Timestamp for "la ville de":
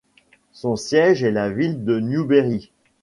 1.29-1.99